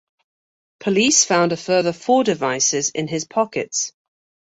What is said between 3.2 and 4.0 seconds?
pockets.